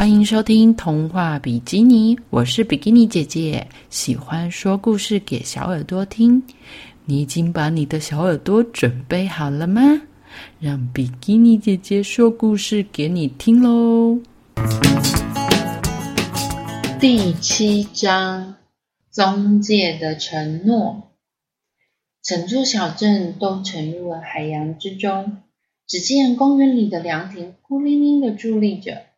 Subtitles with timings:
[0.00, 6.42] 欢迎收听童话比基尼，我是比基尼姐姐，喜欢说故事给小耳朵听。
[7.04, 9.82] 你已经把你的小耳朵准备好了吗？
[10.58, 14.18] 让比基尼姐姐说故事给你听喽。
[16.98, 18.54] 第七章：
[19.12, 21.10] 中介的承诺。
[22.22, 25.42] 整座小镇都沉入了海洋之中，
[25.86, 29.09] 只见公园里的凉亭孤零零的伫立着。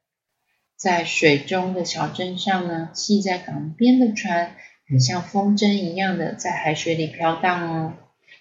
[0.83, 4.57] 在水中的小镇上呢，系在港边的船，
[4.89, 7.93] 很像风筝一样的在海水里飘荡哦。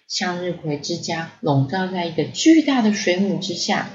[0.08, 3.90] 向日葵之家笼罩在一个巨大的水母之下，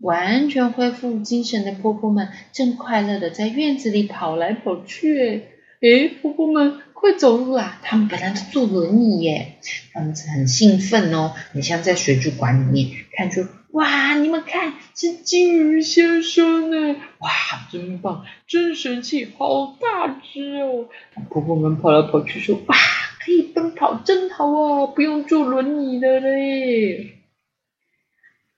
[0.00, 5.44] 完全恢复精神的婆婆们正快乐的在院子里跑来跑去。
[5.80, 7.80] 诶，婆婆们快走路啦！
[7.82, 9.54] 他们本来都坐轮椅耶，
[9.94, 13.46] 他们很兴奋哦，很像在水族馆里面看出。
[13.72, 14.14] 哇！
[14.14, 16.96] 你们看，是金鱼先生呢！
[17.18, 17.30] 哇，
[17.70, 20.88] 真棒，真神气，好大只哦！
[21.28, 22.76] 婆婆们跑来跑去说：“哇，
[23.24, 27.14] 可以奔跑，真好啊，不用坐轮椅的嘞。”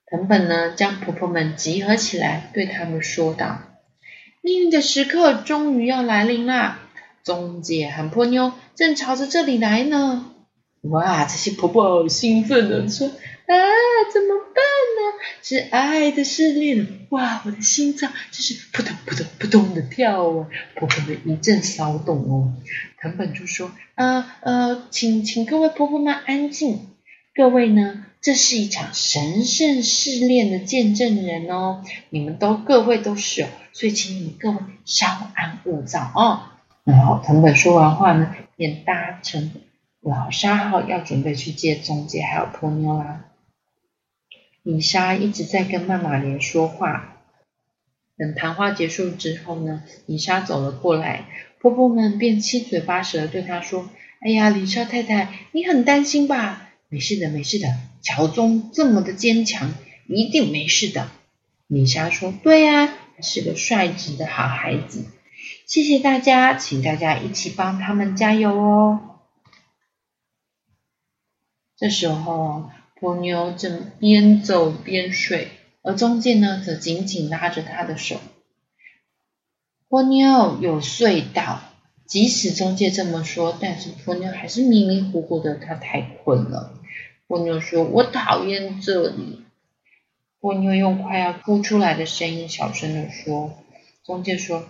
[0.07, 3.59] 藤本呢，将婆婆们集合起来，对他们说道
[4.43, 6.81] ：“命运的时刻终于要来临啦！
[7.23, 10.27] 中介和波妞正朝着这里来呢！”
[10.83, 13.11] 哇，这些婆婆好兴奋的说
[13.51, 13.57] ：“啊，
[14.13, 14.63] 怎么办
[14.97, 17.43] 呢？”是爱的试炼，哇！
[17.45, 20.47] 我的心脏就是扑通扑通扑通的跳啊！
[20.75, 22.55] 婆婆们一阵骚动哦。
[23.01, 26.89] 藤本就说：“呃呃，请请各位婆婆们安静，
[27.35, 36.43] 各位呢，这是一场神圣试炼的见证人哦，你们都各位都是哦，所以请你们各位稍安勿躁哦。”
[36.85, 39.51] 然后藤本说完话呢，便搭乘
[40.01, 43.25] 老沙号要准备去接中介还有婆妞啦。
[44.63, 47.17] 米莎一直在跟曼玛莲说话。
[48.19, 51.25] 等谈话结束之后呢，米莎走了过来，
[51.59, 53.89] 婆婆们便七嘴八舌对她说
[54.21, 56.69] ：“哎呀，李莎太太，你很担心吧？
[56.91, 57.69] 没事的，没事的，
[58.03, 59.73] 乔宗这么的坚强，
[60.07, 61.11] 一定没事的。”
[61.67, 65.07] 米莎说：“对呀，他是个率直的好孩子。
[65.67, 69.01] 谢谢大家，请大家一起帮他们加油哦。”
[71.79, 72.71] 这时候。
[73.01, 75.49] 波妞正边走边睡，
[75.83, 78.21] 而中介呢则紧紧拉着他的手。
[79.89, 81.63] 波妞有睡到，
[82.07, 86.75] 即使中介这么说，但是波妞还是迷迷糊糊的，她太困了。
[87.27, 89.45] 波妞说：“我讨厌这里。”
[90.39, 93.59] 波妞用快要哭出来的声音小声的说。
[94.05, 94.69] 中介说：“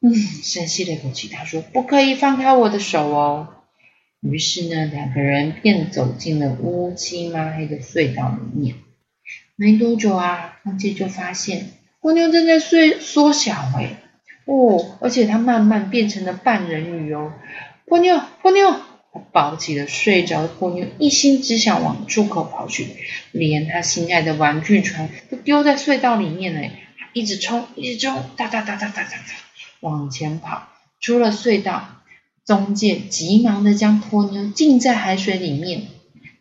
[0.00, 3.54] 嗯，深吸了一口气，他说：不可以放开我的手哦。”
[4.20, 8.76] 于是呢，两个人便走进了乌漆抹黑的隧道里面。
[9.56, 11.70] 没多久啊，中介就发现
[12.00, 13.96] 波妞正在睡缩小哎，
[14.44, 17.32] 哦，而且它慢慢变成了半人鱼哦。
[17.86, 18.70] 波妞，波妞，
[19.12, 22.88] 他抱起了睡着的波妞，一心只想往出口跑去，
[23.32, 26.72] 连他心爱的玩具船都丢在隧道里面哎，
[27.14, 29.18] 一直冲，一直冲，哒哒哒哒哒哒哒，
[29.80, 30.68] 往前跑，
[31.00, 31.99] 出了隧道。
[32.50, 35.82] 中介急忙的将波妞浸在海水里面，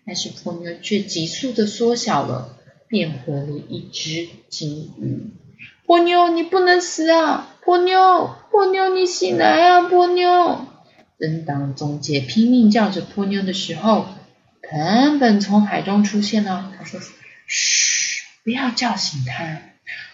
[0.08, 5.30] 但是波妞却急速的缩小了，变回了一只金鱼。
[5.86, 7.56] 波妞，你不能死啊！
[7.64, 9.82] 波妞，波妞，你醒来啊！
[9.82, 10.66] 波妞。
[11.20, 14.08] 正当中介拼命叫着波妞的时候，
[14.64, 16.74] 藤本从海中出现了。
[16.76, 17.00] 他说
[17.46, 19.62] ：“嘘，不要叫醒他。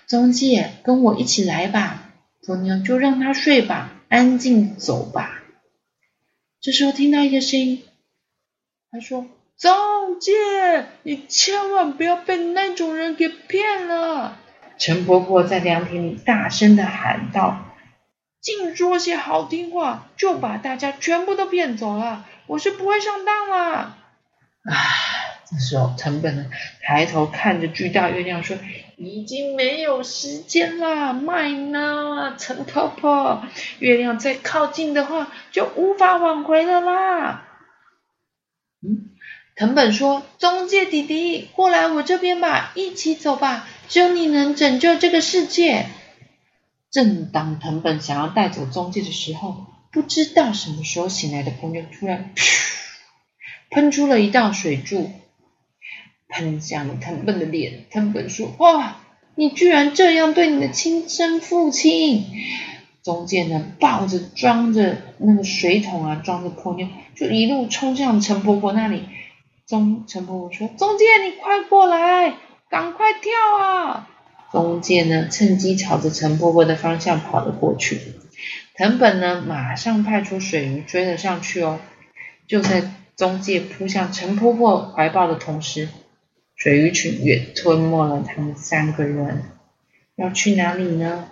[0.07, 2.11] 中介，跟我一起来吧。
[2.45, 5.31] 波妞就让他睡吧，安静走吧。”
[6.65, 7.83] 这时候听到一个声音，
[8.89, 10.31] 他说：“宗介，
[11.03, 14.39] 你千万不要被那种人给骗了。”
[14.79, 17.65] 陈婆婆在凉亭里大声的喊道
[18.41, 23.99] ：“净说些好听话，就把大家全部都骗走了，我是不会上当了。”
[24.67, 25.24] 唉。
[25.47, 26.45] 这时候，藤本呢
[26.81, 28.57] 抬头看着巨大月亮说
[28.97, 33.43] ：“已经没有时间了，麦呢，陈婆婆，
[33.78, 37.46] 月亮再靠近的话，就无法挽回了啦。”
[38.81, 39.11] 嗯，
[39.55, 45.85] 藤本说：“中介弟弟，过来我这边吧，一起走吧，只有你能拯救这个世界。”
[46.90, 52.34] 正当藤本想要带走中介的时候，不知道什么时候醒来的朋友突然
[53.69, 55.11] 喷出了一道水柱。
[56.35, 58.97] 喷向了藤本的脸，藤本说：“哇，
[59.35, 62.26] 你居然这样对你的亲生父亲！”
[63.02, 69.03] 中介呢，抱着装着那个水桶啊，装着破尿，就一路冲向陈婆婆那里。
[69.66, 72.34] 中陈婆婆说：“中介，你快过来，
[72.70, 73.31] 赶快跳
[73.64, 74.09] 啊！”
[74.52, 78.02] 中介呢趁机朝着陈婆婆的方向跑了过去。
[78.76, 81.79] 藤本呢马上派出水鱼追了上去哦。
[82.46, 85.88] 就在中介扑向陈婆婆怀抱的同时，
[86.55, 89.43] 水鱼群也吞没了他们三个人。
[90.16, 91.29] 要去哪里呢？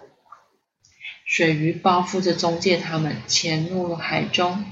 [1.26, 4.66] 水鱼包覆着中介，他们潜入了海中。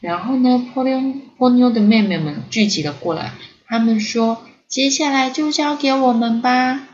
[0.00, 3.32] 然后呢，波妞波妞的妹妹们聚集了过来。
[3.66, 6.88] 他们说：“接下来就交给我们吧。”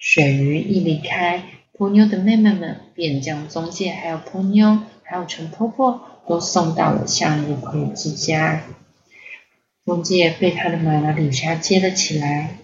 [0.00, 1.42] 水鱼一离开，
[1.72, 8.62] 波妞的妹妹们便将中介、还有波妞、还有陈婆婆都送到了向日葵之家。
[9.88, 12.58] 中介被他的妈妈李莎接了起来，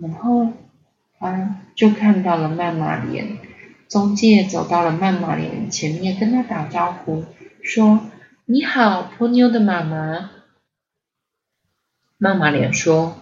[0.00, 0.54] 然后
[1.18, 3.36] 啊，就看到了曼玛莲。
[3.86, 7.26] 中介走到了曼玛莲前面，跟他打招呼，
[7.62, 8.10] 说。
[8.46, 10.30] 你好，波妞的妈妈。
[12.16, 13.20] 妈妈脸说：“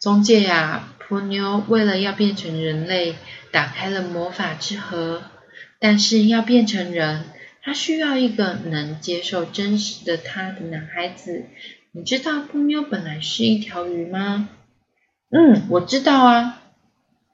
[0.00, 3.16] 中介呀，波妞为了要变成人类，
[3.52, 5.24] 打开了魔法之盒。
[5.78, 7.26] 但是要变成人，
[7.70, 11.44] 他需要一个能接受真实的他的男孩子。
[11.92, 14.48] 你知道波妞本来是一条鱼吗
[15.30, 16.62] ？”“嗯，我知道啊。”“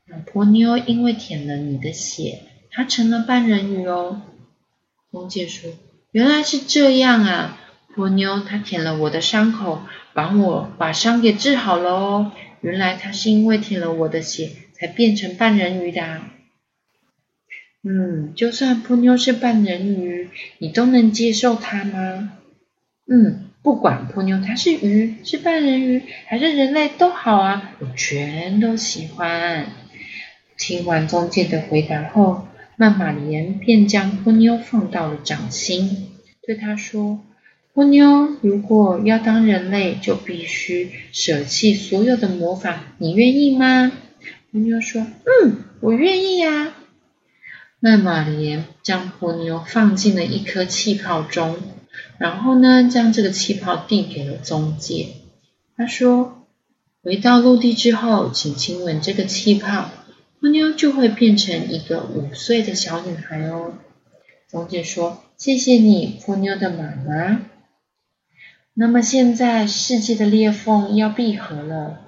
[0.07, 4.21] 那波妞因为舔了你的血，她成了半人鱼哦。”
[5.11, 5.73] 中介说。
[6.13, 7.59] 原来是这样啊！
[7.95, 12.33] 波妞她舔了我的伤口，帮我把伤给治好了哦。
[12.61, 16.21] 原来她是因为舔了我的血，才变成半人鱼的。
[17.89, 20.29] 嗯，就算波妞是半人鱼，
[20.59, 22.33] 你都能接受她吗？
[23.07, 29.67] 嗯，不管波妞她是鱼，是半人鱼，还是人类都好啊，我全都喜欢。
[30.59, 32.49] 听完中介的回答后。
[32.79, 36.09] 曼玛莲便将波妞放到了掌心，
[36.47, 37.21] 对他说
[37.73, 43.91] ：“波妞，如果要当人类，就必须舍弃所有的魔法，你愿意吗？”
[44.53, 46.75] 波妞说：“嗯，我愿意呀。”
[47.87, 51.57] 曼玛莲将波妞放进了一颗气泡中，
[52.19, 55.11] 然后呢，将这个气泡递给了中介。
[55.77, 56.49] 他说
[57.05, 59.89] ：“回到陆地之后，请亲吻这个气泡。”
[60.41, 63.75] 波妞就会变成一个五岁的小女孩哦。
[64.51, 67.43] 中介说：“谢谢你，波妞的妈妈。”
[68.75, 72.01] 那么现在世界的裂缝要闭合了。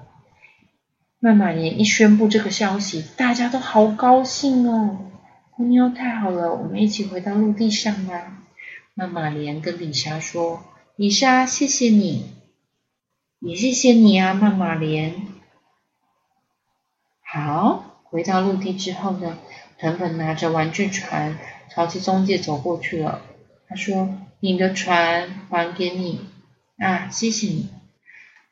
[1.21, 5.05] 曼玛莲一宣布这个消息，大家都好高兴哦。
[5.59, 8.31] 波妞太好了，我们一起回到陆地上吧。
[8.93, 10.63] 曼玛莲跟李莎说
[10.95, 12.31] ：“李莎，谢谢你，
[13.39, 15.21] 也谢谢你啊，曼玛莲。”
[17.21, 17.99] 好。
[18.05, 19.37] 回到陆地之后呢，
[19.77, 21.37] 藤本拿着玩具船
[21.69, 23.21] 朝着中介走过去了。
[23.67, 26.21] 他说：“你的船还给你
[26.77, 27.69] 啊，谢谢你。”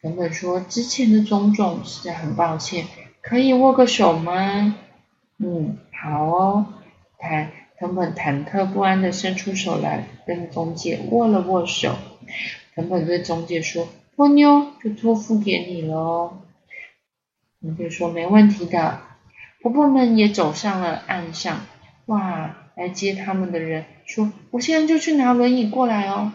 [0.04, 2.86] 藤本说：“之前的种种实在很抱歉，
[3.22, 4.76] 可以握个手吗
[5.40, 6.74] ？”“嗯，好哦。”
[7.18, 7.48] 他
[7.80, 11.96] 藤本忐忑不安的伸出手来，跟中介握了握手。
[12.76, 16.42] 藤本对中介说：“波妞就托付给你了哦。”
[17.62, 19.02] 中介说：“没问题的。”
[19.62, 21.62] 婆婆们也走上了岸上，
[22.06, 22.56] 哇！
[22.76, 26.32] 来接他们的人说：“我现在就去拿轮椅过来哦。”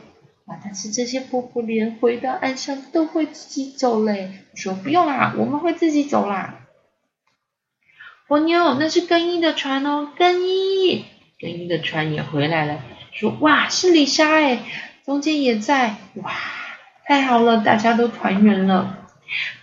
[0.47, 0.59] 啊！
[0.63, 4.33] 但是这些婆婆连回到岸上都会自己走嘞。
[4.55, 6.59] 说：“不用啦，我们会自己走啦。”
[8.33, 11.05] 波妞，那是更衣的船哦，更衣，
[11.39, 12.83] 更衣的船也回来了。
[13.13, 14.65] 说：“哇，是李莎哎，
[15.05, 16.33] 中间也在，哇，
[17.05, 19.07] 太好了，大家都团圆了。”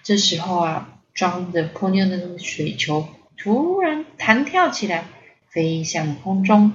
[0.05, 3.09] 这时候啊，装着波妞的那个水球。
[3.37, 5.05] 突然弹跳起来，
[5.49, 6.71] 飞向空中，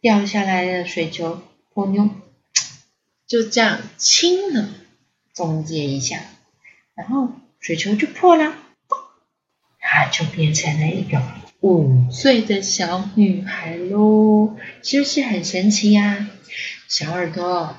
[0.00, 1.42] 掉下来的水球，
[1.74, 2.08] 波妞
[3.28, 4.70] 就这样亲了
[5.34, 6.20] 中介一下，
[6.94, 7.28] 然后
[7.60, 8.54] 水球就破了，
[9.86, 11.22] 它就变成了一个
[11.60, 16.30] 五岁的小女孩喽，是不是很神奇呀？
[16.88, 17.76] 小耳朵，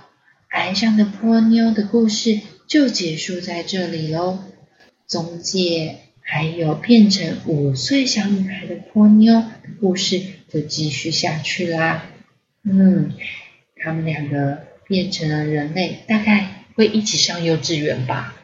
[0.48, 4.40] 爱上的波妞的故事就结束在这里喽，
[5.08, 5.98] 中介。
[6.28, 12.04] 还有变成五岁小女孩的波妞的故事就继续下去啦。
[12.64, 13.14] 嗯，
[13.76, 18.36] 他们两个变成了人类，大概会一起上幼稚园吧。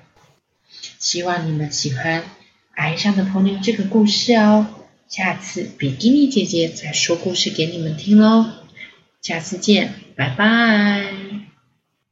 [1.00, 2.22] 希望你们喜欢
[2.74, 4.68] 《爱上的朋友》这个故事哦。
[5.08, 8.46] 下次比基尼姐姐再说故事给你们听喽。
[9.22, 11.31] 下次见，拜拜。